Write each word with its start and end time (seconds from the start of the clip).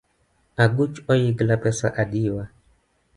Aguch 0.63 0.97
oyigla 1.11 1.55
pesa 1.63 1.87
adiwa. 2.01 2.43